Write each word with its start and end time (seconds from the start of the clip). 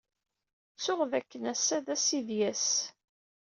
Ttuɣ 0.75 0.99
dakken 1.11 1.43
ass-a 1.51 1.77
d 1.85 1.87
asidyas. 1.95 2.67